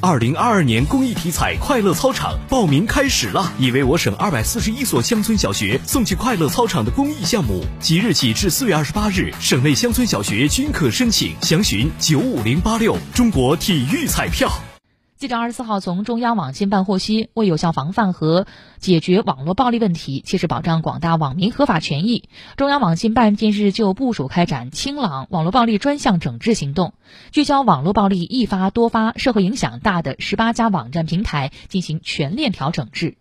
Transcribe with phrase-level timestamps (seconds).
[0.00, 12.96] 二零二二年公益体彩快乐操场报名开始了，已为我省二百四十一所乡村小学送去快乐操场的公益项目，即日起至四月二十八日，省内乡村小学均可申请，详询九五零八六。
[13.12, 14.48] 中国体育彩票。
[15.18, 18.46] 记者二十四号从中央网信办获悉，为有效防范和
[18.78, 26.94] 解决网络暴力问题，切实保障广大网民合法权益，中央网信办近日就部署开展“清朗”网络暴力专项整治行动，
[27.32, 33.18] 聚焦网络暴力易发多发、社会影响大的十八家网站平台，进行全链条整治。